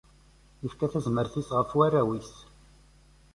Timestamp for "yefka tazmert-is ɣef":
0.63-1.69